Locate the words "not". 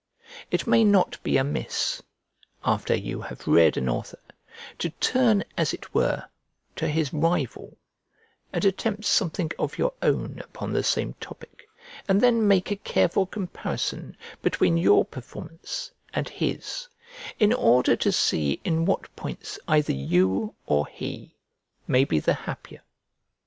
0.83-1.21